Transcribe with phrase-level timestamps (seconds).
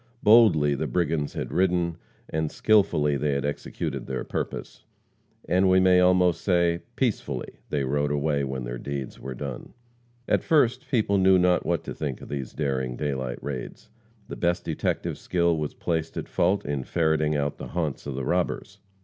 [0.23, 1.95] Boldly the brigands had ridden,
[2.27, 4.83] and skillfully they had executed their purpose,
[5.47, 9.75] and, we may almost say, peacefully they rode away when their deeds were done.
[10.27, 13.91] At first, people knew not what to think of these daring daylight raids.
[14.27, 18.25] The best detective skill was placed at fault in ferreting out the haunts of the
[18.25, 18.79] robbers.